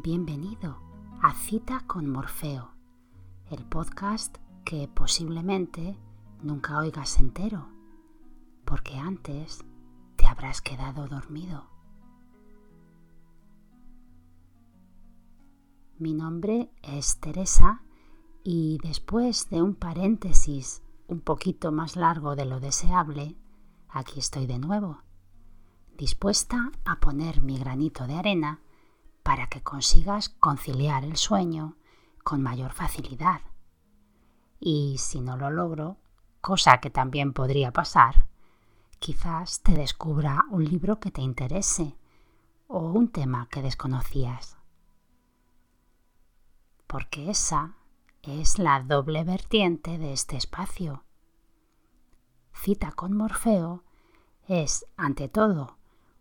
Bienvenido 0.00 0.80
a 1.20 1.34
Cita 1.34 1.82
con 1.88 2.08
Morfeo, 2.08 2.70
el 3.50 3.64
podcast 3.64 4.36
que 4.64 4.86
posiblemente 4.86 5.98
nunca 6.40 6.78
oigas 6.78 7.18
entero, 7.18 7.68
porque 8.64 8.96
antes 8.96 9.64
te 10.14 10.28
habrás 10.28 10.60
quedado 10.60 11.08
dormido. 11.08 11.66
Mi 15.98 16.14
nombre 16.14 16.70
es 16.82 17.18
Teresa 17.18 17.82
y 18.44 18.78
después 18.84 19.50
de 19.50 19.62
un 19.62 19.74
paréntesis 19.74 20.80
un 21.08 21.20
poquito 21.20 21.72
más 21.72 21.96
largo 21.96 22.36
de 22.36 22.44
lo 22.44 22.60
deseable, 22.60 23.36
aquí 23.88 24.20
estoy 24.20 24.46
de 24.46 24.60
nuevo 24.60 25.02
dispuesta 25.96 26.70
a 26.84 27.00
poner 27.00 27.42
mi 27.42 27.58
granito 27.58 28.06
de 28.06 28.14
arena 28.14 28.60
para 29.28 29.46
que 29.46 29.62
consigas 29.62 30.30
conciliar 30.30 31.04
el 31.04 31.18
sueño 31.18 31.76
con 32.24 32.40
mayor 32.40 32.72
facilidad. 32.72 33.42
Y 34.58 34.96
si 34.96 35.20
no 35.20 35.36
lo 35.36 35.50
logro, 35.50 35.98
cosa 36.40 36.78
que 36.80 36.88
también 36.88 37.34
podría 37.34 37.70
pasar, 37.70 38.26
quizás 38.98 39.60
te 39.60 39.72
descubra 39.72 40.46
un 40.48 40.64
libro 40.64 40.98
que 40.98 41.10
te 41.10 41.20
interese 41.20 41.94
o 42.68 42.78
un 42.78 43.12
tema 43.12 43.48
que 43.50 43.60
desconocías. 43.60 44.56
Porque 46.86 47.28
esa 47.28 47.74
es 48.22 48.58
la 48.58 48.80
doble 48.80 49.24
vertiente 49.24 49.98
de 49.98 50.14
este 50.14 50.38
espacio. 50.38 51.04
Cita 52.54 52.92
con 52.92 53.14
Morfeo 53.14 53.84
es, 54.46 54.86
ante 54.96 55.28
todo, 55.28 55.76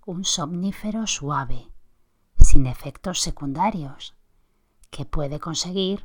un 0.05 0.25
somnífero 0.25 1.07
suave, 1.07 1.71
sin 2.57 2.65
efectos 2.65 3.21
secundarios, 3.21 4.15
que 4.89 5.05
puede 5.05 5.39
conseguir 5.39 6.03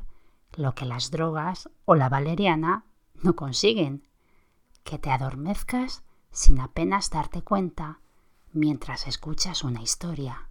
lo 0.55 0.75
que 0.75 0.85
las 0.85 1.09
drogas 1.09 1.67
o 1.85 1.95
la 1.95 2.09
valeriana 2.09 2.85
no 3.23 3.35
consiguen, 3.35 4.07
que 4.83 4.99
te 4.99 5.09
adormezcas 5.09 6.03
sin 6.29 6.59
apenas 6.59 7.09
darte 7.09 7.41
cuenta 7.41 8.01
mientras 8.51 9.07
escuchas 9.07 9.63
una 9.63 9.81
historia. 9.81 10.47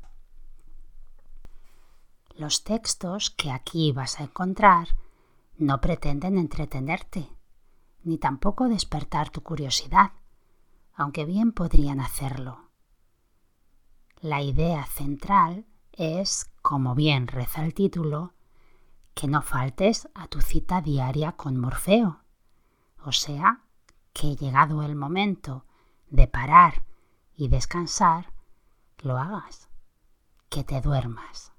Los 2.34 2.64
textos 2.64 3.30
que 3.30 3.52
aquí 3.52 3.92
vas 3.92 4.18
a 4.18 4.24
encontrar 4.24 4.88
no 5.56 5.80
pretenden 5.80 6.36
entretenerte, 6.36 7.28
ni 8.02 8.18
tampoco 8.18 8.68
despertar 8.68 9.30
tu 9.30 9.44
curiosidad, 9.44 10.10
aunque 10.94 11.24
bien 11.24 11.52
podrían 11.52 12.00
hacerlo. 12.00 12.72
La 14.20 14.42
idea 14.42 14.84
central 14.86 15.66
es, 15.92 16.50
como 16.62 16.94
bien 16.94 17.26
reza 17.26 17.64
el 17.64 17.74
título, 17.74 18.32
que 19.14 19.28
no 19.28 19.42
faltes 19.42 20.08
a 20.14 20.26
tu 20.28 20.40
cita 20.40 20.80
diaria 20.80 21.32
con 21.32 21.58
Morfeo. 21.58 22.20
O 23.04 23.12
sea, 23.12 23.62
que 24.12 24.36
llegado 24.36 24.82
el 24.82 24.96
momento 24.96 25.64
de 26.10 26.26
parar 26.26 26.82
y 27.36 27.48
descansar, 27.48 28.32
lo 29.02 29.18
hagas, 29.18 29.68
que 30.48 30.64
te 30.64 30.80
duermas, 30.80 31.52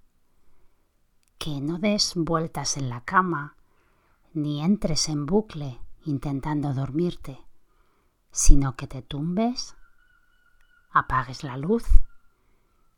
que 1.38 1.60
no 1.62 1.80
des 1.80 2.14
vueltas 2.16 2.78
en 2.78 2.90
la 2.90 3.02
cama, 3.02 3.56
ni 4.34 4.64
entres 4.64 5.10
en 5.10 5.26
bucle 5.26 5.80
intentando 6.06 6.74
dormirte, 6.74 7.40
sino 8.32 8.76
que 8.76 8.88
te 8.88 9.02
tumbes, 9.02 9.76
apagues 10.92 11.44
la 11.44 11.58
luz 11.58 11.86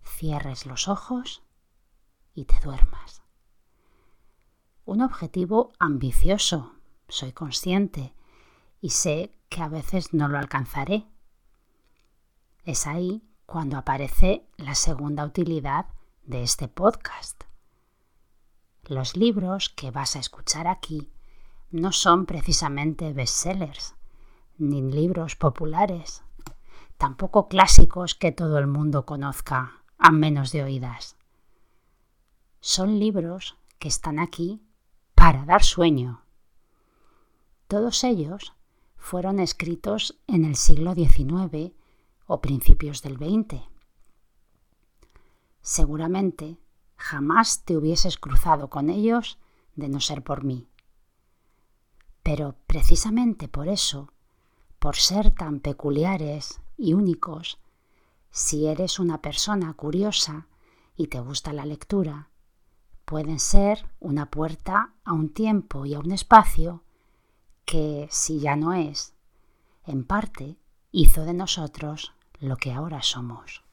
cierres 0.05 0.65
los 0.65 0.87
ojos 0.87 1.43
y 2.33 2.45
te 2.45 2.59
duermas. 2.63 3.21
Un 4.85 5.01
objetivo 5.01 5.73
ambicioso, 5.79 6.75
soy 7.07 7.31
consciente 7.31 8.13
y 8.81 8.91
sé 8.91 9.31
que 9.49 9.61
a 9.61 9.67
veces 9.67 10.13
no 10.13 10.27
lo 10.27 10.37
alcanzaré. 10.37 11.07
Es 12.63 12.87
ahí 12.87 13.23
cuando 13.45 13.77
aparece 13.77 14.47
la 14.57 14.75
segunda 14.75 15.25
utilidad 15.25 15.87
de 16.23 16.43
este 16.43 16.67
podcast. 16.67 17.43
Los 18.83 19.15
libros 19.17 19.69
que 19.69 19.91
vas 19.91 20.15
a 20.15 20.19
escuchar 20.19 20.67
aquí 20.67 21.09
no 21.71 21.91
son 21.91 22.25
precisamente 22.25 23.13
bestsellers, 23.13 23.95
ni 24.57 24.81
libros 24.81 25.35
populares, 25.35 26.23
tampoco 26.97 27.47
clásicos 27.47 28.15
que 28.15 28.31
todo 28.31 28.57
el 28.59 28.67
mundo 28.67 29.05
conozca 29.05 29.84
a 29.97 30.11
menos 30.11 30.51
de 30.51 30.63
oídas. 30.63 31.17
Son 32.59 32.99
libros 32.99 33.57
que 33.79 33.87
están 33.87 34.19
aquí 34.19 34.61
para 35.13 35.45
dar 35.45 35.63
sueño. 35.63 36.23
Todos 37.67 38.03
ellos 38.03 38.53
fueron 38.97 39.39
escritos 39.39 40.19
en 40.27 40.45
el 40.45 40.55
siglo 40.55 40.93
XIX 40.93 41.73
o 42.27 42.41
principios 42.41 43.01
del 43.01 43.17
XX. 43.17 43.61
Seguramente 45.61 46.57
jamás 46.95 47.63
te 47.63 47.77
hubieses 47.77 48.17
cruzado 48.17 48.69
con 48.69 48.89
ellos 48.89 49.39
de 49.75 49.89
no 49.89 49.99
ser 49.99 50.23
por 50.23 50.43
mí. 50.43 50.67
Pero 52.23 52.55
precisamente 52.65 53.47
por 53.47 53.67
eso, 53.67 54.11
por 54.79 54.95
ser 54.95 55.31
tan 55.31 55.59
peculiares 55.59 56.61
y 56.77 56.93
únicos, 56.93 57.59
si 58.35 58.67
eres 58.67 58.99
una 58.99 59.21
persona 59.21 59.73
curiosa 59.75 60.49
y 60.97 61.07
te 61.07 61.21
gusta 61.21 61.53
la 61.53 61.65
lectura, 61.65 62.31
pueden 63.05 63.39
ser 63.39 63.89
una 64.01 64.29
puerta 64.29 64.93
a 65.05 65.13
un 65.13 65.33
tiempo 65.33 65.85
y 65.85 65.93
a 65.93 65.99
un 65.99 66.11
espacio 66.11 66.83
que, 67.63 68.09
si 68.11 68.41
ya 68.41 68.57
no 68.57 68.73
es, 68.73 69.15
en 69.85 70.03
parte 70.03 70.57
hizo 70.91 71.23
de 71.23 71.33
nosotros 71.33 72.13
lo 72.41 72.57
que 72.57 72.73
ahora 72.73 73.01
somos. 73.03 73.63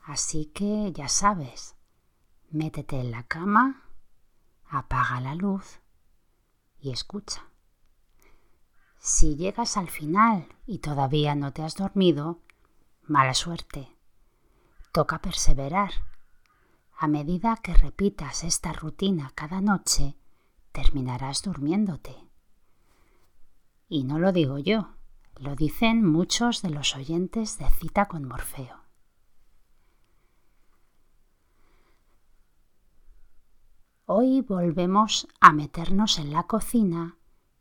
Así 0.00 0.46
que 0.46 0.92
ya 0.94 1.08
sabes, 1.08 1.76
métete 2.48 3.00
en 3.00 3.10
la 3.10 3.24
cama, 3.24 3.82
apaga 4.64 5.20
la 5.20 5.34
luz 5.34 5.80
y 6.80 6.90
escucha. 6.90 7.49
Si 9.02 9.34
llegas 9.34 9.78
al 9.78 9.88
final 9.88 10.46
y 10.66 10.80
todavía 10.80 11.34
no 11.34 11.54
te 11.54 11.62
has 11.62 11.74
dormido, 11.74 12.40
mala 13.02 13.32
suerte. 13.32 13.96
Toca 14.92 15.22
perseverar. 15.22 15.90
A 16.98 17.08
medida 17.08 17.56
que 17.62 17.72
repitas 17.72 18.44
esta 18.44 18.74
rutina 18.74 19.32
cada 19.34 19.62
noche, 19.62 20.16
terminarás 20.72 21.40
durmiéndote. 21.40 22.14
Y 23.88 24.04
no 24.04 24.18
lo 24.18 24.32
digo 24.32 24.58
yo, 24.58 24.96
lo 25.36 25.56
dicen 25.56 26.04
muchos 26.04 26.60
de 26.60 26.68
los 26.68 26.94
oyentes 26.94 27.56
de 27.56 27.70
cita 27.70 28.06
con 28.06 28.28
Morfeo. 28.28 28.84
Hoy 34.04 34.42
volvemos 34.42 35.26
a 35.40 35.52
meternos 35.52 36.18
en 36.18 36.32
la 36.32 36.42
cocina, 36.42 37.16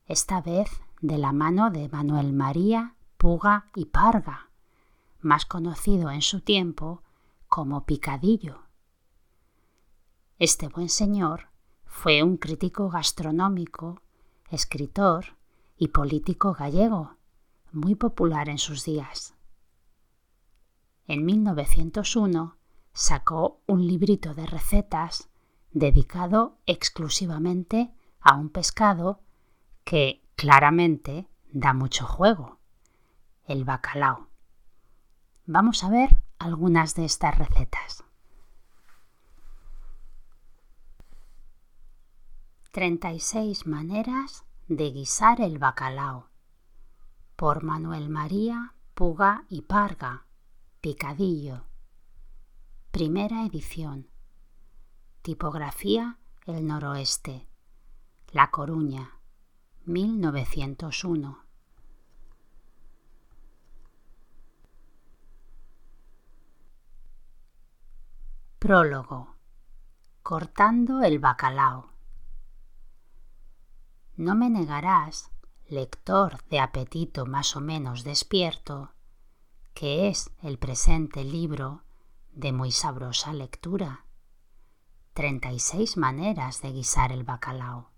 esta 0.06 0.42
vez 0.42 0.70
de 1.02 1.18
la 1.18 1.32
mano 1.32 1.70
de 1.70 1.88
Manuel 1.90 2.34
María 2.34 2.96
Puga 3.18 3.66
y 3.76 3.86
Parga, 3.86 4.50
más 5.22 5.46
conocido 5.46 6.12
en 6.12 6.22
su 6.22 6.42
tiempo 6.42 7.04
como 7.48 7.86
Picadillo. 7.86 8.64
Este 10.38 10.68
buen 10.68 10.90
señor 10.90 11.50
fue 11.86 12.24
un 12.24 12.38
crítico 12.38 12.90
gastronómico, 12.90 14.02
escritor 14.50 15.38
y 15.78 15.90
político 15.90 16.54
gallego, 16.54 17.18
muy 17.72 17.96
popular 17.96 18.50
en 18.50 18.58
sus 18.58 18.86
días. 18.86 19.36
En 21.08 21.26
1901 21.26 22.58
sacó 22.94 23.62
un 23.66 23.86
librito 23.88 24.34
de 24.34 24.46
recetas 24.46 25.30
dedicado 25.72 26.58
exclusivamente 26.66 27.94
a 28.22 28.36
un 28.36 28.50
pescado 28.50 29.22
que 29.84 30.22
claramente 30.40 31.28
da 31.52 31.74
mucho 31.74 32.06
juego, 32.08 32.60
el 33.44 33.66
bacalao. 33.66 34.30
Vamos 35.46 35.84
a 35.84 35.90
ver 35.90 36.16
algunas 36.38 36.96
de 36.96 37.04
estas 37.04 37.38
recetas. 37.38 38.06
36 42.72 43.68
maneras 43.68 44.46
de 44.70 44.92
guisar 44.92 45.42
el 45.42 45.58
bacalao 45.58 46.30
por 47.36 47.62
Manuel 47.62 48.08
María 48.08 48.76
Puga 48.94 49.44
y 49.50 49.64
Parga, 49.64 50.26
Picadillo. 50.80 51.66
Primera 52.92 53.46
edición. 53.46 54.08
Tipografía 55.22 56.18
El 56.46 56.66
Noroeste. 56.66 57.46
La 58.32 58.52
Coruña, 58.52 59.19
1901. 59.90 61.44
Prólogo. 68.60 69.36
Cortando 70.22 71.02
el 71.02 71.18
bacalao. 71.18 71.90
No 74.16 74.36
me 74.36 74.52
negarás, 74.52 75.32
lector 75.68 76.44
de 76.50 76.60
apetito 76.60 77.26
más 77.26 77.56
o 77.56 77.60
menos 77.60 78.04
despierto, 78.04 78.94
que 79.74 80.08
es 80.08 80.30
el 80.44 80.60
presente 80.60 81.24
libro 81.24 81.84
de 82.32 82.54
muy 82.54 82.72
sabrosa 82.72 83.34
lectura. 83.34 84.06
36 85.14 85.98
maneras 85.98 86.62
de 86.62 86.74
guisar 86.74 87.12
el 87.12 87.24
bacalao. 87.24 87.89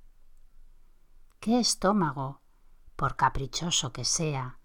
¿Qué 1.41 1.59
estómago, 1.59 2.39
por 2.95 3.15
caprichoso 3.15 3.91
que 3.91 4.05
sea, 4.05 4.59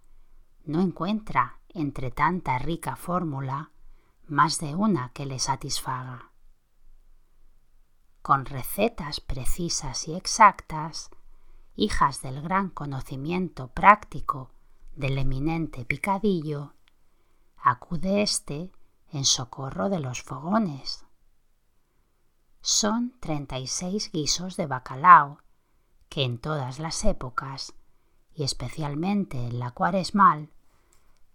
no 0.66 0.82
encuentra 0.82 1.58
entre 1.70 2.10
tanta 2.10 2.58
rica 2.58 2.96
fórmula 2.96 3.70
más 4.26 4.58
de 4.58 4.74
una 4.74 5.10
que 5.14 5.24
le 5.24 5.38
satisfaga. 5.38 6.32
Con 8.20 8.44
recetas 8.44 9.20
precisas 9.20 10.06
y 10.06 10.16
exactas, 10.16 11.08
hijas 11.76 12.20
del 12.20 12.42
gran 12.42 12.68
conocimiento 12.68 13.68
práctico 13.68 14.50
del 14.96 15.16
eminente 15.16 15.86
picadillo, 15.86 16.74
acude 17.56 18.20
éste 18.20 18.70
en 19.12 19.24
socorro 19.24 19.88
de 19.88 20.00
los 20.00 20.22
fogones. 20.22 21.06
Son 22.60 23.18
treinta 23.18 23.58
y 23.58 23.66
seis 23.66 24.12
guisos 24.12 24.58
de 24.58 24.66
bacalao 24.66 25.38
que 26.08 26.24
en 26.24 26.38
todas 26.38 26.78
las 26.78 27.04
épocas, 27.04 27.74
y 28.34 28.44
especialmente 28.44 29.38
en 29.38 29.58
la 29.58 29.70
cuaresmal, 29.70 30.50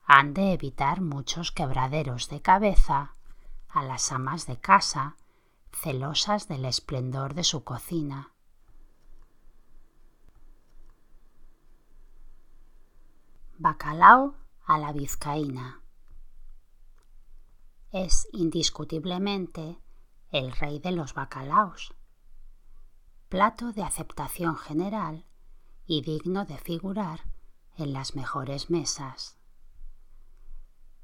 han 0.05 0.33
de 0.33 0.53
evitar 0.53 1.01
muchos 1.01 1.51
quebraderos 1.51 2.29
de 2.29 2.41
cabeza 2.41 3.15
a 3.69 3.83
las 3.83 4.11
amas 4.11 4.45
de 4.45 4.57
casa 4.57 5.15
celosas 5.73 6.47
del 6.47 6.65
esplendor 6.65 7.33
de 7.33 7.43
su 7.43 7.63
cocina. 7.63 8.33
Bacalao 13.57 14.35
a 14.65 14.77
la 14.79 14.91
vizcaína. 14.91 15.81
Es 17.91 18.27
indiscutiblemente 18.31 19.79
el 20.31 20.51
rey 20.51 20.79
de 20.79 20.91
los 20.91 21.13
bacalaos, 21.13 21.93
plato 23.31 23.71
de 23.71 23.81
aceptación 23.81 24.57
general 24.57 25.25
y 25.85 26.01
digno 26.01 26.43
de 26.43 26.57
figurar 26.57 27.21
en 27.77 27.93
las 27.93 28.13
mejores 28.13 28.69
mesas. 28.69 29.37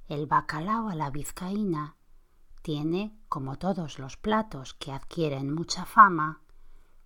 El 0.09 0.27
bacalao 0.27 0.89
a 0.89 0.95
la 0.95 1.09
vizcaína 1.09 1.95
tiene, 2.63 3.17
como 3.29 3.55
todos 3.55 3.97
los 3.97 4.17
platos 4.17 4.73
que 4.73 4.91
adquieren 4.91 5.53
mucha 5.55 5.85
fama, 5.85 6.41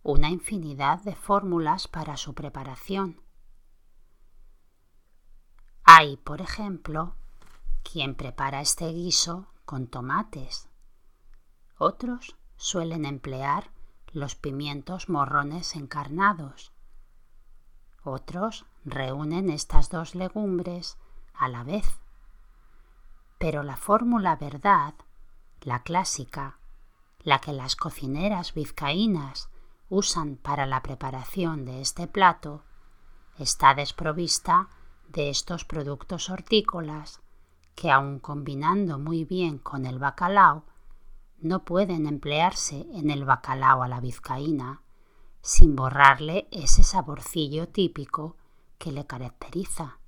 una 0.01 0.31
infinidad 0.31 1.03
de 1.03 1.13
fórmulas 1.13 1.87
para 1.87 2.17
su 2.17 2.33
preparación. 2.33 3.21
Hay, 5.83 6.17
por 6.17 6.41
ejemplo, 6.41 7.15
quien 7.83 8.15
prepara 8.15 8.59
este 8.59 8.91
guiso 8.91 9.53
con 9.65 9.85
tomates. 9.85 10.67
Otros 11.77 12.35
suelen 12.55 13.05
emplear 13.05 13.69
los 14.13 14.35
pimientos 14.35 15.09
morrones 15.09 15.75
encarnados. 15.75 16.71
Otros 18.03 18.65
reúnen 18.83 19.49
estas 19.49 19.89
dos 19.89 20.15
legumbres 20.15 20.97
a 21.33 21.47
la 21.47 21.63
vez 21.63 22.01
pero 23.41 23.63
la 23.63 23.75
fórmula 23.75 24.35
verdad, 24.35 24.93
la 25.61 25.81
clásica, 25.81 26.59
la 27.23 27.39
que 27.39 27.53
las 27.53 27.75
cocineras 27.75 28.53
vizcaínas 28.53 29.49
usan 29.89 30.35
para 30.35 30.67
la 30.67 30.83
preparación 30.83 31.65
de 31.65 31.81
este 31.81 32.05
plato, 32.05 32.61
está 33.39 33.73
desprovista 33.73 34.69
de 35.09 35.31
estos 35.31 35.65
productos 35.65 36.29
hortícolas 36.29 37.19
que 37.73 37.89
aun 37.89 38.19
combinando 38.19 38.99
muy 38.99 39.25
bien 39.25 39.57
con 39.57 39.87
el 39.87 39.97
bacalao, 39.97 40.63
no 41.41 41.65
pueden 41.65 42.07
emplearse 42.07 42.87
en 42.93 43.09
el 43.09 43.25
bacalao 43.25 43.83
a 43.83 43.87
la 43.87 43.99
vizcaína 43.99 44.81
sin 45.41 45.75
borrarle 45.75 46.47
ese 46.51 46.83
saborcillo 46.83 47.67
típico 47.69 48.37
que 48.77 48.91
le 48.91 49.05
caracteriza. 49.05 49.99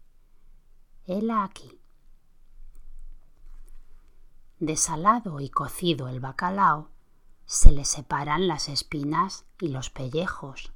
Hela 1.05 1.43
aquí 1.43 1.79
desalado 4.65 5.41
y 5.41 5.49
cocido 5.49 6.07
el 6.07 6.21
bacalao, 6.21 6.89
se 7.45 7.71
le 7.71 7.83
separan 7.83 8.47
las 8.47 8.69
espinas 8.69 9.45
y 9.59 9.67
los 9.67 9.89
pellejos. 9.89 10.71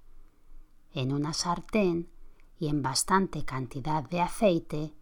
En 0.93 1.13
una 1.13 1.33
sartén 1.33 2.09
y 2.59 2.67
en 2.67 2.81
bastante 2.81 3.45
cantidad 3.45 4.03
de 4.03 4.19
aceite 4.19 4.93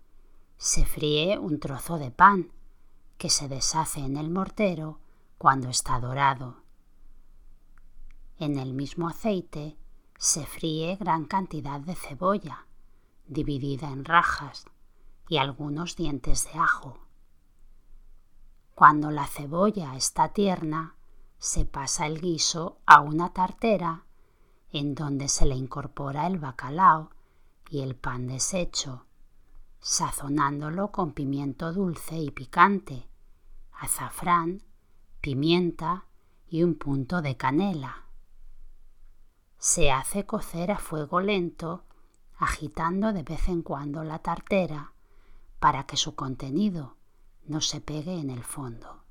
se 0.57 0.85
fríe 0.85 1.39
un 1.39 1.59
trozo 1.59 1.97
de 1.97 2.11
pan 2.11 2.51
que 3.17 3.29
se 3.29 3.47
deshace 3.47 4.01
en 4.01 4.17
el 4.17 4.29
mortero 4.29 4.99
cuando 5.37 5.69
está 5.69 5.99
dorado. 5.99 6.63
En 8.37 8.57
el 8.57 8.73
mismo 8.73 9.07
aceite 9.07 9.77
se 10.17 10.45
fríe 10.45 10.97
gran 10.97 11.25
cantidad 11.25 11.79
de 11.79 11.95
cebolla, 11.95 12.67
dividida 13.27 13.89
en 13.89 14.05
rajas, 14.05 14.65
y 15.27 15.37
algunos 15.37 15.95
dientes 15.95 16.45
de 16.51 16.59
ajo. 16.59 16.99
Cuando 18.73 19.09
la 19.09 19.25
cebolla 19.25 19.95
está 19.95 20.29
tierna, 20.29 20.95
se 21.37 21.65
pasa 21.65 22.07
el 22.07 22.19
guiso 22.19 22.79
a 22.85 23.01
una 23.01 23.31
tartera 23.31 24.05
en 24.71 24.95
donde 24.95 25.29
se 25.29 25.45
le 25.45 25.55
incorpora 25.55 26.27
el 26.27 26.37
bacalao 26.37 27.11
y 27.69 27.81
el 27.81 27.95
pan 27.95 28.27
deshecho, 28.27 29.05
sazonándolo 29.79 30.91
con 30.91 31.13
pimiento 31.13 31.71
dulce 31.71 32.17
y 32.17 32.31
picante, 32.31 33.07
azafrán, 33.71 34.63
pimienta 35.25 36.05
y 36.47 36.61
un 36.61 36.75
punto 36.75 37.23
de 37.23 37.35
canela. 37.35 38.05
Se 39.57 39.89
hace 39.89 40.27
cocer 40.27 40.69
a 40.69 40.77
fuego 40.77 41.19
lento, 41.19 41.83
agitando 42.37 43.11
de 43.11 43.23
vez 43.23 43.47
en 43.47 43.63
cuando 43.63 44.03
la 44.03 44.19
tartera 44.19 44.93
para 45.59 45.87
que 45.87 45.97
su 45.97 46.13
contenido 46.13 46.97
no 47.47 47.59
se 47.59 47.81
pegue 47.81 48.19
en 48.19 48.29
el 48.29 48.43
fondo. 48.43 49.03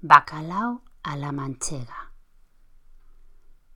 Bacalao 0.00 0.82
a 1.04 1.16
la 1.16 1.30
manchega. 1.30 2.12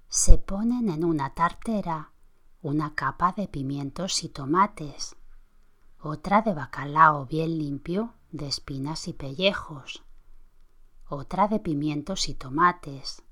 Se 0.09 0.39
ponen 0.39 0.89
en 0.89 1.05
una 1.05 1.35
tartera 1.35 2.11
una 2.63 2.97
capa 2.97 3.31
de 3.31 3.47
pimientos 3.47 4.25
y 4.25 4.29
tomates, 4.29 5.15
otra 6.03 6.41
de 6.41 6.55
bacalao 6.55 7.27
bien 7.27 7.59
limpio 7.59 8.15
de 8.33 8.47
espinas 8.47 9.07
y 9.07 9.13
pellejos, 9.13 10.03
otra 11.07 11.47
de 11.47 11.59
pimientos 11.59 12.29
y 12.31 12.35
tomates, 12.35 13.23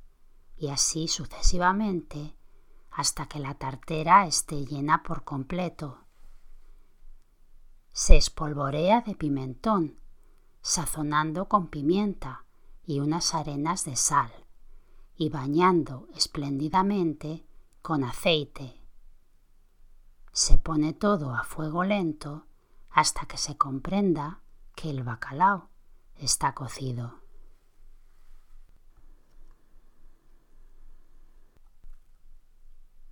y 0.58 0.68
así 0.68 1.08
sucesivamente 1.08 2.34
hasta 2.90 3.26
que 3.26 3.38
la 3.38 3.54
tartera 3.54 4.26
esté 4.26 4.66
llena 4.66 5.02
por 5.02 5.24
completo. 5.24 6.04
Se 7.92 8.16
espolvorea 8.16 9.00
de 9.00 9.14
pimentón, 9.14 9.98
sazonando 10.60 11.48
con 11.48 11.68
pimienta 11.68 12.44
y 12.84 13.00
unas 13.00 13.34
arenas 13.34 13.86
de 13.86 13.96
sal, 13.96 14.30
y 15.16 15.30
bañando 15.30 16.08
espléndidamente 16.14 17.46
con 17.80 18.04
aceite. 18.04 18.78
Se 20.32 20.58
pone 20.58 20.92
todo 20.92 21.34
a 21.34 21.44
fuego 21.44 21.82
lento 21.82 22.44
hasta 22.90 23.26
que 23.26 23.36
se 23.36 23.56
comprenda 23.56 24.40
que 24.74 24.90
el 24.90 25.02
bacalao 25.02 25.68
está 26.16 26.54
cocido. 26.54 27.20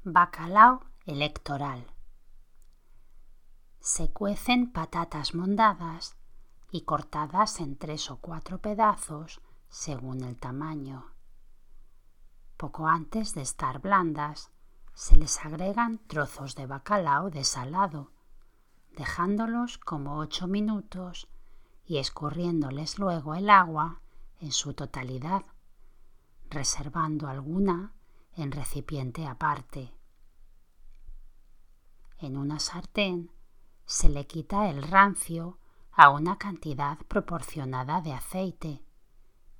Bacalao 0.04 0.84
electoral 1.04 1.96
se 3.86 4.10
cuecen 4.10 4.72
patatas 4.72 5.32
mondadas 5.36 6.16
y 6.72 6.80
cortadas 6.80 7.60
en 7.60 7.76
tres 7.76 8.10
o 8.10 8.16
cuatro 8.16 8.58
pedazos 8.58 9.40
según 9.68 10.24
el 10.24 10.36
tamaño. 10.36 11.12
Poco 12.56 12.88
antes 12.88 13.32
de 13.34 13.42
estar 13.42 13.80
blandas, 13.80 14.50
se 14.92 15.14
les 15.14 15.44
agregan 15.44 15.98
trozos 16.08 16.56
de 16.56 16.66
bacalao 16.66 17.30
desalado, 17.30 18.10
dejándolos 18.96 19.78
como 19.78 20.18
ocho 20.18 20.48
minutos 20.48 21.28
y 21.84 21.98
escurriéndoles 21.98 22.98
luego 22.98 23.34
el 23.34 23.50
agua 23.50 24.00
en 24.40 24.52
su 24.52 24.74
totalidad, 24.74 25.44
reservando 26.50 27.28
alguna 27.28 27.94
en 28.34 28.50
recipiente 28.50 29.26
aparte. 29.26 29.92
En 32.18 32.36
una 32.36 32.58
sartén 32.58 33.30
se 33.84 34.08
le 34.08 34.26
quita 34.26 34.68
el 34.70 34.82
rancio 34.82 35.58
a 35.92 36.10
una 36.10 36.38
cantidad 36.38 36.98
proporcionada 37.06 38.00
de 38.00 38.14
aceite, 38.14 38.82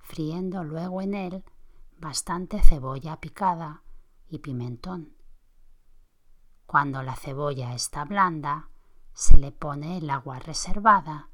friendo 0.00 0.64
luego 0.64 1.02
en 1.02 1.14
él 1.14 1.45
bastante 1.99 2.62
cebolla 2.62 3.21
picada 3.21 3.83
y 4.28 4.38
pimentón. 4.38 5.14
Cuando 6.66 7.02
la 7.02 7.14
cebolla 7.14 7.75
está 7.75 8.05
blanda, 8.05 8.71
se 9.16 9.38
le 9.38 9.50
pone 9.50 9.96
el 9.96 10.11
agua 10.11 10.38
reservada 10.38 11.30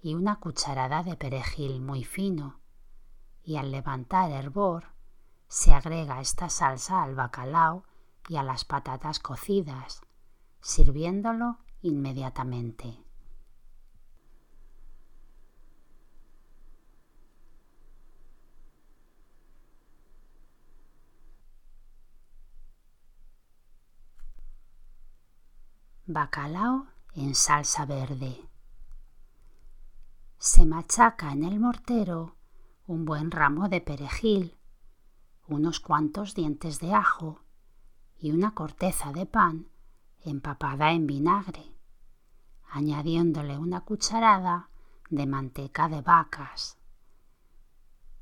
y 0.00 0.14
una 0.14 0.38
cucharada 0.38 1.02
de 1.02 1.16
perejil 1.16 1.80
muy 1.80 2.04
fino, 2.04 2.60
y 3.42 3.56
al 3.56 3.72
levantar 3.72 4.30
hervor 4.30 4.92
se 5.48 5.74
agrega 5.74 6.20
esta 6.20 6.48
salsa 6.48 7.02
al 7.02 7.16
bacalao 7.16 7.82
y 8.28 8.36
a 8.36 8.44
las 8.44 8.64
patatas 8.64 9.18
cocidas, 9.18 10.02
sirviéndolo 10.60 11.58
inmediatamente. 11.82 12.96
Bacalao 26.06 26.86
en 27.16 27.34
salsa 27.34 27.86
verde. 27.86 28.36
Se 30.38 30.66
machaca 30.66 31.32
en 31.32 31.44
el 31.44 31.58
mortero 31.58 32.36
un 32.86 33.06
buen 33.06 33.30
ramo 33.30 33.68
de 33.68 33.80
perejil, 33.80 34.58
unos 35.48 35.80
cuantos 35.80 36.34
dientes 36.34 36.78
de 36.78 36.92
ajo 36.92 37.40
y 38.18 38.32
una 38.32 38.52
corteza 38.54 39.12
de 39.12 39.24
pan 39.24 39.68
empapada 40.20 40.92
en 40.92 41.06
vinagre, 41.06 41.74
añadiéndole 42.68 43.56
una 43.56 43.80
cucharada 43.80 44.68
de 45.08 45.26
manteca 45.26 45.88
de 45.88 46.02
vacas. 46.02 46.76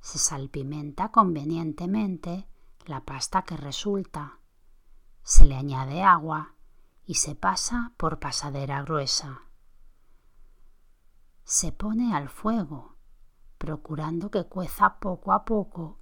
Se 0.01 0.19
salpimenta 0.19 1.11
convenientemente 1.11 2.47
la 2.87 3.05
pasta 3.05 3.43
que 3.43 3.57
resulta. 3.57 4.39
Se 5.23 5.45
le 5.47 5.57
añade 5.57 6.03
agua 6.03 6.54
y 7.07 7.15
se 7.15 7.35
pasa 7.35 7.93
por 7.97 8.19
pasadera 8.19 8.83
gruesa. 8.83 9.43
Se 11.45 11.73
pone 11.73 12.15
al 12.15 12.29
fuego, 12.29 12.97
procurando 13.59 14.31
que 14.31 14.45
cueza 14.45 14.99
poco 14.99 15.33
a 15.33 15.45
poco, 15.45 15.99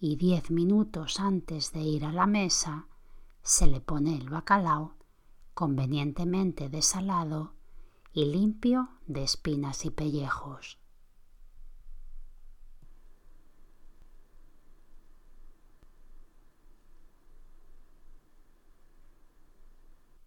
y 0.00 0.16
diez 0.16 0.50
minutos 0.50 1.18
antes 1.20 1.72
de 1.72 1.80
ir 1.80 2.04
a 2.04 2.12
la 2.12 2.26
mesa 2.26 2.86
se 3.42 3.66
le 3.66 3.80
pone 3.80 4.16
el 4.16 4.28
bacalao 4.28 4.98
convenientemente 5.58 6.68
desalado 6.68 7.54
y 8.12 8.26
limpio 8.26 8.90
de 9.08 9.24
espinas 9.24 9.84
y 9.84 9.90
pellejos. 9.90 10.77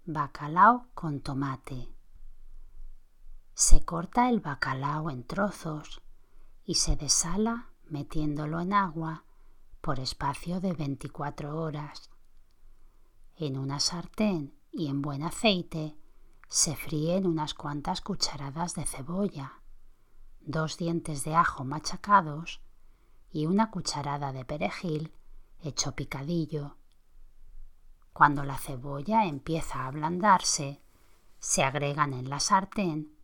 Bacalao 0.07 0.87
con 0.95 1.21
tomate. 1.21 1.87
Se 3.53 3.85
corta 3.85 4.29
el 4.29 4.39
bacalao 4.39 5.11
en 5.11 5.23
trozos 5.23 6.01
y 6.65 6.73
se 6.73 6.95
desala 6.95 7.69
metiéndolo 7.85 8.59
en 8.61 8.73
agua 8.73 9.25
por 9.79 9.99
espacio 9.99 10.59
de 10.59 10.73
24 10.73 11.55
horas. 11.55 12.09
En 13.35 13.59
una 13.59 13.79
sartén 13.79 14.55
y 14.71 14.87
en 14.87 15.03
buen 15.03 15.21
aceite 15.21 15.95
se 16.49 16.75
fríen 16.75 17.27
unas 17.27 17.53
cuantas 17.53 18.01
cucharadas 18.01 18.73
de 18.73 18.87
cebolla, 18.87 19.61
dos 20.39 20.77
dientes 20.77 21.23
de 21.23 21.35
ajo 21.35 21.63
machacados 21.63 22.59
y 23.31 23.45
una 23.45 23.69
cucharada 23.69 24.31
de 24.31 24.45
perejil 24.45 25.13
hecho 25.59 25.91
picadillo 25.91 26.77
cuando 28.13 28.43
la 28.43 28.57
cebolla 28.57 29.25
empieza 29.25 29.79
a 29.81 29.87
ablandarse, 29.87 30.81
se 31.39 31.63
agregan 31.63 32.13
en 32.13 32.29
la 32.29 32.39
sartén 32.39 33.15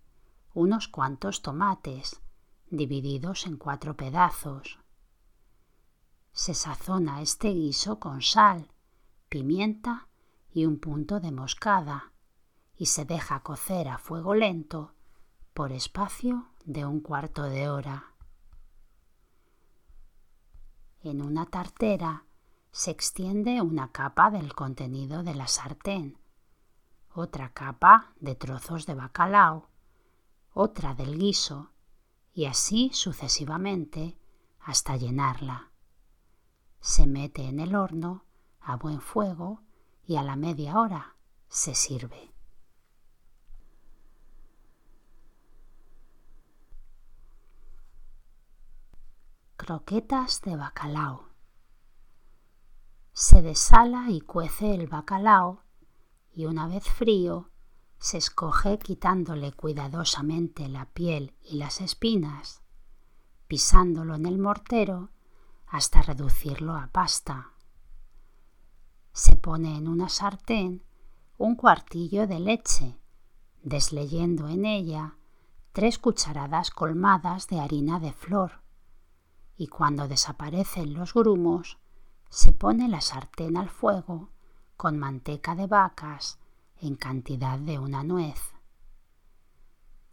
unos 0.54 0.88
cuantos 0.88 1.42
tomates 1.42 2.22
divididos 2.70 3.46
en 3.46 3.58
cuatro 3.58 3.96
pedazos. 3.96 4.80
Se 6.32 6.54
sazona 6.54 7.22
este 7.22 7.50
guiso 7.50 8.00
con 8.00 8.22
sal, 8.22 8.72
pimienta 9.30 10.08
y 10.52 10.66
un 10.66 10.80
punto 10.80 11.20
de 11.20 11.32
moscada 11.32 12.12
y 12.76 12.88
se 12.88 13.06
deja 13.06 13.42
cocer 13.42 13.88
a 13.88 13.98
fuego 13.98 14.36
lento 14.36 14.94
por 15.54 15.72
espacio 15.72 16.50
de 16.66 16.86
un 16.86 17.00
cuarto 17.02 17.44
de 17.44 17.70
hora. 17.70 18.14
En 21.02 21.22
una 21.22 21.46
tartera 21.46 22.27
se 22.78 22.92
extiende 22.92 23.60
una 23.64 23.92
capa 23.92 24.30
del 24.30 24.54
contenido 24.54 25.24
de 25.24 25.34
la 25.34 25.48
sartén, 25.48 26.20
otra 27.12 27.52
capa 27.52 28.14
de 28.20 28.36
trozos 28.36 28.86
de 28.86 28.94
bacalao, 28.94 29.72
otra 30.54 30.94
del 30.94 31.18
guiso, 31.18 31.72
y 32.36 32.46
así 32.46 32.92
sucesivamente 32.94 34.16
hasta 34.60 34.96
llenarla. 34.96 35.72
Se 36.80 37.08
mete 37.08 37.48
en 37.48 37.60
el 37.60 37.74
horno 37.74 38.26
a 38.60 38.76
buen 38.76 39.02
fuego 39.02 39.64
y 40.06 40.18
a 40.18 40.22
la 40.22 40.36
media 40.36 40.80
hora 40.80 41.16
se 41.48 41.74
sirve. 41.74 42.32
Croquetas 49.56 50.42
de 50.42 50.56
bacalao. 50.56 51.27
Se 53.20 53.42
desala 53.42 54.12
y 54.12 54.22
cuece 54.22 54.76
el 54.76 54.86
bacalao 54.86 55.64
y 56.36 56.46
una 56.46 56.68
vez 56.68 56.84
frío 56.84 57.50
se 57.98 58.20
escoge 58.20 58.78
quitándole 58.78 59.54
cuidadosamente 59.54 60.70
la 60.70 60.86
piel 60.86 61.34
y 61.42 61.58
las 61.58 61.82
espinas, 61.82 62.62
pisándolo 63.48 64.14
en 64.14 64.28
el 64.28 64.38
mortero 64.38 65.10
hasta 65.66 66.04
reducirlo 66.04 66.76
a 66.76 66.92
pasta. 66.92 67.54
Se 69.14 69.36
pone 69.36 69.76
en 69.76 69.88
una 69.88 70.10
sartén 70.10 70.84
un 71.40 71.56
cuartillo 71.56 72.28
de 72.28 72.40
leche, 72.40 73.00
desleyendo 73.64 74.48
en 74.48 74.64
ella 74.64 75.18
tres 75.72 75.98
cucharadas 75.98 76.70
colmadas 76.70 77.48
de 77.48 77.62
harina 77.62 78.00
de 78.00 78.14
flor, 78.14 78.62
y 79.58 79.70
cuando 79.70 80.08
desaparecen 80.08 80.94
los 80.94 81.16
grumos, 81.16 81.80
se 82.30 82.52
pone 82.52 82.88
la 82.88 83.02
sartén 83.02 83.58
al 83.58 83.70
fuego 83.70 84.30
con 84.76 84.98
manteca 84.98 85.56
de 85.56 85.68
vacas 85.68 86.40
en 86.80 86.96
cantidad 86.96 87.58
de 87.60 87.80
una 87.80 88.04
nuez. 88.04 88.54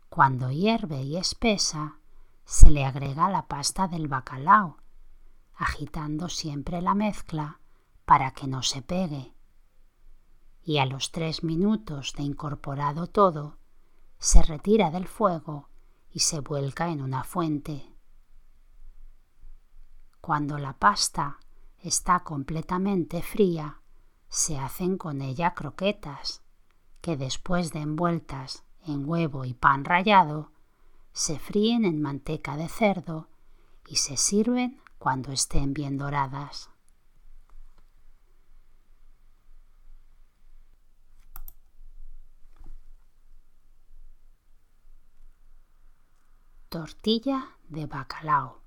Cuando 0.09 0.51
hierve 0.51 1.03
y 1.03 1.17
espesa, 1.17 1.99
se 2.45 2.71
le 2.71 2.85
agrega 2.85 3.29
la 3.29 3.47
pasta 3.47 3.89
del 3.89 4.09
bacalao, 4.09 4.79
agitando 5.55 6.29
siempre 6.29 6.81
la 6.83 6.95
mezcla 6.95 7.61
para 8.05 8.31
que 8.33 8.47
no 8.47 8.63
se 8.63 8.83
pegue. 8.83 9.35
Y 10.63 10.79
a 10.79 10.87
los 10.87 11.11
tres 11.11 11.43
minutos 11.43 12.15
de 12.17 12.23
incorporado 12.23 13.07
todo, 13.07 13.59
se 14.19 14.43
retira 14.43 14.91
del 14.91 15.07
fuego 15.07 15.69
y 16.11 16.21
se 16.21 16.41
vuelca 16.41 16.89
en 16.89 17.03
una 17.03 17.25
fuente. 17.25 17.93
Cuando 20.21 20.57
la 20.59 20.73
pasta 20.75 21.39
está 21.85 22.21
completamente 22.21 23.21
fría, 23.21 23.83
se 24.29 24.59
hacen 24.59 24.97
con 24.97 25.21
ella 25.21 25.53
croquetas, 25.53 26.43
que 27.03 27.19
después 27.19 27.73
de 27.73 27.81
envueltas 27.81 28.65
en 28.87 29.07
huevo 29.07 29.45
y 29.45 29.53
pan 29.53 29.85
rallado, 29.85 30.51
se 31.13 31.39
fríen 31.39 31.85
en 31.85 32.01
manteca 32.01 32.57
de 32.57 32.69
cerdo 32.69 33.29
y 33.87 33.97
se 33.97 34.17
sirven 34.17 34.81
cuando 34.99 35.31
estén 35.31 35.75
bien 35.75 35.99
doradas. 35.99 36.71
Tortilla 46.71 47.57
de 47.69 47.87
bacalao. 47.87 48.64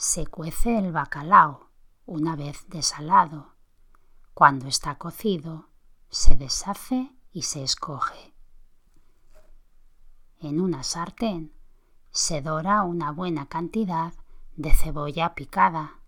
Se 0.00 0.28
cuece 0.28 0.78
el 0.78 0.92
bacalao 0.92 1.70
una 2.06 2.36
vez 2.36 2.68
desalado. 2.68 3.56
Cuando 4.32 4.68
está 4.68 4.94
cocido, 4.94 5.70
se 6.08 6.36
deshace 6.36 7.10
y 7.32 7.42
se 7.42 7.64
escoge. 7.64 8.32
En 10.38 10.60
una 10.60 10.84
sartén 10.84 11.52
se 12.12 12.42
dora 12.42 12.84
una 12.84 13.10
buena 13.10 13.46
cantidad 13.46 14.14
de 14.54 14.72
cebolla 14.72 15.34
picada. 15.34 15.98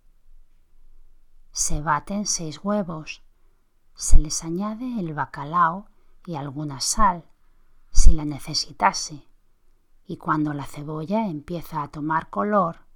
Se 1.51 1.83
baten 1.83 2.27
seis 2.27 2.61
huevos. 2.63 3.25
Se 3.97 4.19
les 4.19 4.45
añade 4.45 5.01
el 5.01 5.15
bacalao 5.15 5.89
y 6.25 6.37
alguna 6.37 6.81
sal, 6.81 7.25
si 7.91 8.13
la 8.13 8.25
necesitase, 8.25 9.27
y 10.07 10.17
cuando 10.17 10.55
la 10.55 10.67
cebolla 10.67 11.27
empieza 11.27 11.83
a 11.83 11.89
tomar 11.89 12.31
color, 12.31 12.89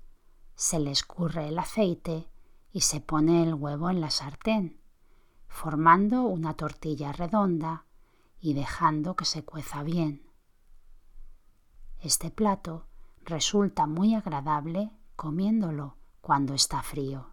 se 0.56 0.78
le 0.78 0.90
escurre 0.90 1.48
el 1.48 1.58
aceite 1.58 2.28
y 2.72 2.82
se 2.82 3.00
pone 3.00 3.42
el 3.42 3.54
huevo 3.54 3.90
en 3.90 4.00
la 4.00 4.10
sartén, 4.10 4.80
formando 5.48 6.22
una 6.22 6.54
tortilla 6.54 7.12
redonda 7.12 7.86
y 8.40 8.54
dejando 8.54 9.16
que 9.16 9.24
se 9.24 9.44
cueza 9.44 9.82
bien. 9.82 10.28
Este 12.00 12.30
plato 12.30 12.86
resulta 13.22 13.86
muy 13.86 14.14
agradable 14.14 14.90
comiéndolo 15.16 15.96
cuando 16.20 16.54
está 16.54 16.82
frío. 16.82 17.30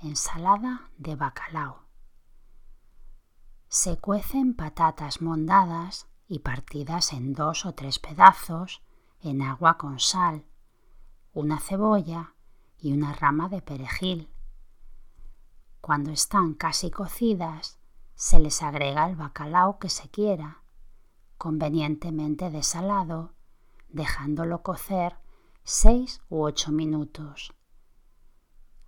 Ensalada 0.00 0.90
de 0.98 1.16
bacalao. 1.16 1.83
Se 3.76 3.98
cuecen 3.98 4.54
patatas 4.54 5.20
mondadas 5.20 6.06
y 6.28 6.38
partidas 6.38 7.12
en 7.12 7.32
dos 7.32 7.66
o 7.66 7.74
tres 7.74 7.98
pedazos 7.98 8.82
en 9.20 9.42
agua 9.42 9.78
con 9.78 9.98
sal, 9.98 10.44
una 11.32 11.58
cebolla 11.58 12.34
y 12.78 12.92
una 12.92 13.12
rama 13.14 13.48
de 13.48 13.62
perejil. 13.62 14.30
Cuando 15.80 16.12
están 16.12 16.54
casi 16.54 16.92
cocidas, 16.92 17.80
se 18.14 18.38
les 18.38 18.62
agrega 18.62 19.08
el 19.10 19.16
bacalao 19.16 19.80
que 19.80 19.88
se 19.88 20.08
quiera, 20.08 20.62
convenientemente 21.36 22.50
desalado, 22.50 23.32
dejándolo 23.88 24.62
cocer 24.62 25.16
seis 25.64 26.22
u 26.28 26.44
ocho 26.44 26.70
minutos. 26.70 27.52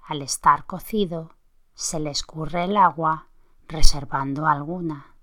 Al 0.05 0.23
estar 0.23 0.65
cocido, 0.65 1.35
se 1.75 1.99
le 1.99 2.11
escurre 2.11 2.63
el 2.63 2.77
agua, 2.77 3.27
reservando 3.69 4.47
alguna. 4.47 5.17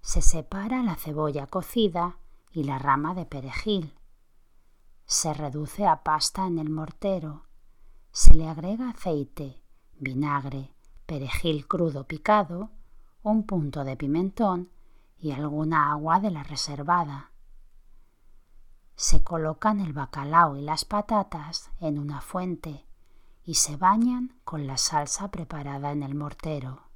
Se 0.00 0.20
separa 0.20 0.82
la 0.82 0.96
cebolla 0.96 1.46
cocida 1.46 2.18
y 2.50 2.64
la 2.64 2.78
rama 2.78 3.14
de 3.14 3.24
perejil. 3.24 3.94
Se 5.04 5.32
reduce 5.32 5.86
a 5.86 6.02
pasta 6.02 6.46
en 6.46 6.58
el 6.58 6.70
mortero. 6.70 7.46
Se 8.10 8.34
le 8.34 8.48
agrega 8.48 8.90
aceite, 8.90 9.62
vinagre, 9.98 10.74
perejil 11.06 11.66
crudo 11.66 12.06
picado, 12.06 12.70
un 13.22 13.46
punto 13.46 13.84
de 13.84 13.96
pimentón 13.96 14.70
y 15.18 15.30
alguna 15.30 15.92
agua 15.92 16.18
de 16.18 16.30
la 16.30 16.42
reservada. 16.42 17.30
Se 18.96 19.22
colocan 19.22 19.80
el 19.80 19.92
bacalao 19.92 20.56
y 20.56 20.62
las 20.62 20.84
patatas 20.84 21.70
en 21.78 21.98
una 21.98 22.20
fuente 22.20 22.86
y 23.44 23.54
se 23.54 23.76
bañan 23.76 24.38
con 24.44 24.66
la 24.66 24.76
salsa 24.76 25.30
preparada 25.30 25.90
en 25.90 26.02
el 26.02 26.14
mortero. 26.14 26.88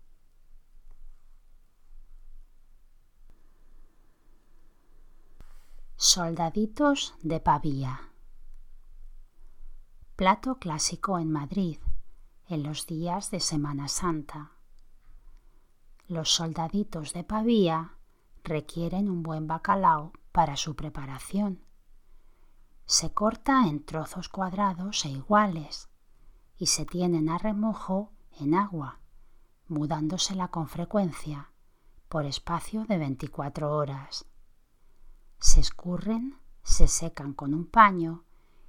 Soldaditos 5.97 7.15
de 7.23 7.41
pavía. 7.41 8.12
Plato 10.15 10.59
clásico 10.59 11.19
en 11.19 11.33
Madrid 11.33 11.79
en 12.49 12.62
los 12.62 12.87
días 12.87 13.30
de 13.30 13.41
Semana 13.41 13.89
Santa. 13.89 14.52
Los 16.06 16.30
soldaditos 16.30 17.13
de 17.13 17.25
pavía 17.25 17.97
requieren 18.45 19.11
un 19.11 19.25
buen 19.25 19.49
bacalao 19.49 20.13
para 20.30 20.56
su 20.56 20.76
preparación. 20.76 21.65
Se 22.85 23.13
corta 23.13 23.67
en 23.67 23.85
trozos 23.85 24.28
cuadrados 24.28 25.04
e 25.04 25.09
iguales 25.09 25.89
y 26.58 26.66
se 26.66 26.84
tienen 26.84 27.28
a 27.28 27.38
remojo 27.38 28.12
en 28.40 28.54
agua, 28.54 29.00
mudándosela 29.69 30.49
con 30.49 30.69
frecuencia 30.69 31.52
por 32.08 32.25
espacio 32.25 32.84
de 32.84 32.99
24 32.99 33.75
horas 33.75 34.26
se 35.38 35.60
escurren, 35.60 36.38
se 36.62 36.88
secan 36.88 37.32
con 37.32 37.54
un 37.54 37.66
paño 37.66 38.25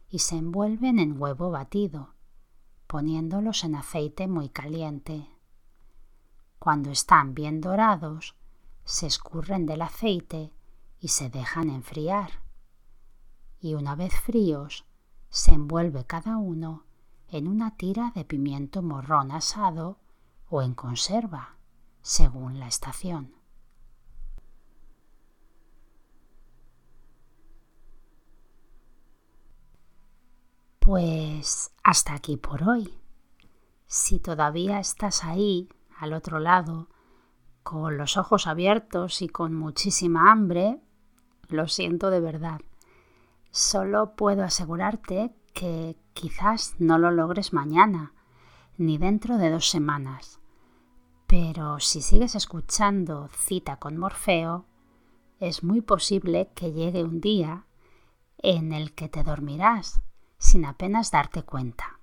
y 0.09 0.19
se 0.19 0.37
envuelven 0.37 0.99
en 0.99 1.19
huevo 1.19 1.49
batido, 1.49 2.13
poniéndolos 2.87 3.63
en 3.63 3.75
aceite 3.75 4.27
muy 4.27 4.49
caliente. 4.49 5.29
Cuando 6.59 6.91
están 6.91 7.33
bien 7.33 7.61
dorados, 7.61 8.35
se 8.83 9.07
escurren 9.07 9.65
del 9.65 9.81
aceite 9.81 10.53
y 10.99 11.09
se 11.09 11.29
dejan 11.29 11.69
enfriar. 11.69 12.43
Y 13.59 13.73
una 13.73 13.95
vez 13.95 14.13
fríos, 14.19 14.85
se 15.29 15.53
envuelve 15.53 16.05
cada 16.05 16.37
uno 16.37 16.85
en 17.29 17.47
una 17.47 17.75
tira 17.75 18.11
de 18.15 18.25
pimiento 18.25 18.81
morrón 18.81 19.31
asado 19.31 19.99
o 20.49 20.61
en 20.61 20.73
conserva, 20.73 21.57
según 22.01 22.59
la 22.59 22.67
estación. 22.67 23.33
Pues 30.79 31.71
hasta 31.83 32.13
aquí 32.13 32.37
por 32.37 32.63
hoy. 32.63 32.97
Si 33.87 34.19
todavía 34.19 34.79
estás 34.79 35.25
ahí, 35.25 35.67
al 35.97 36.13
otro 36.13 36.39
lado, 36.39 36.87
con 37.61 37.97
los 37.97 38.15
ojos 38.15 38.47
abiertos 38.47 39.21
y 39.21 39.27
con 39.27 39.53
muchísima 39.53 40.31
hambre, 40.31 40.81
lo 41.49 41.67
siento 41.67 42.09
de 42.09 42.21
verdad. 42.21 42.61
Solo 43.51 44.15
puedo 44.15 44.43
asegurarte 44.43 45.35
que 45.57 45.97
quizás 46.13 46.75
no 46.77 46.99
lo 46.99 47.09
logres 47.09 47.51
mañana, 47.51 48.13
ni 48.77 48.99
dentro 48.99 49.39
de 49.39 49.49
dos 49.49 49.67
semanas. 49.67 50.39
Pero 51.25 51.79
si 51.79 52.03
sigues 52.03 52.35
escuchando 52.35 53.27
Cita 53.29 53.77
con 53.77 53.97
Morfeo, 53.97 54.65
es 55.39 55.63
muy 55.63 55.81
posible 55.81 56.51
que 56.53 56.73
llegue 56.73 57.03
un 57.03 57.21
día 57.21 57.65
en 58.37 58.71
el 58.71 58.93
que 58.93 59.09
te 59.09 59.23
dormirás 59.23 59.99
sin 60.37 60.63
apenas 60.63 61.09
darte 61.09 61.41
cuenta. 61.41 61.99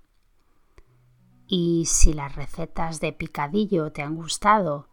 Y 1.47 1.85
si 1.87 2.12
las 2.12 2.35
recetas 2.35 2.99
de 2.99 3.12
picadillo 3.12 3.93
te 3.93 4.03
han 4.03 4.17
gustado 4.17 4.88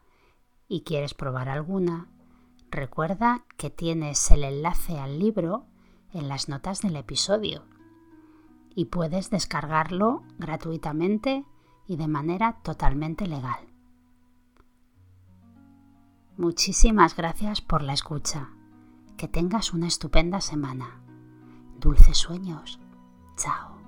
y 0.67 0.81
quieres 0.81 1.15
probar 1.15 1.49
alguna, 1.49 2.11
recuerda 2.69 3.43
que 3.57 3.71
tienes 3.71 4.29
el 4.29 4.43
enlace 4.43 4.99
al 4.99 5.17
libro 5.17 5.65
en 6.13 6.27
las 6.27 6.47
notas 6.47 6.81
del 6.81 6.95
episodio 6.95 7.63
y 8.75 8.85
puedes 8.85 9.29
descargarlo 9.29 10.23
gratuitamente 10.37 11.45
y 11.87 11.97
de 11.97 12.07
manera 12.07 12.59
totalmente 12.63 13.27
legal. 13.27 13.59
Muchísimas 16.37 17.15
gracias 17.15 17.61
por 17.61 17.81
la 17.81 17.93
escucha. 17.93 18.49
Que 19.17 19.27
tengas 19.27 19.73
una 19.73 19.87
estupenda 19.87 20.41
semana. 20.41 21.01
Dulces 21.79 22.17
sueños. 22.17 22.79
早。 23.41 23.80